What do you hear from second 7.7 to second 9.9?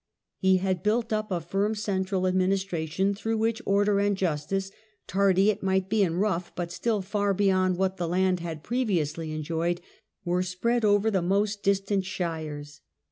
what the land had previously enjoyed—